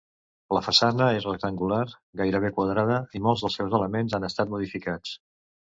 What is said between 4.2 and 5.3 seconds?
han estat modificats.